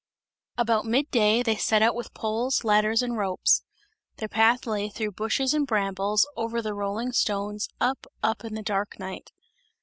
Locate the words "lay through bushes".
4.65-5.53